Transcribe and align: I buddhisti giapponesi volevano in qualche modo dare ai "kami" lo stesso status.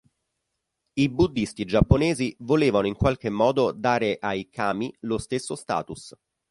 I 0.95 1.09
buddhisti 1.09 1.63
giapponesi 1.63 2.35
volevano 2.39 2.87
in 2.87 2.95
qualche 2.95 3.29
modo 3.29 3.71
dare 3.71 4.17
ai 4.19 4.49
"kami" 4.49 4.91
lo 5.01 5.19
stesso 5.19 5.55
status. 5.55 6.15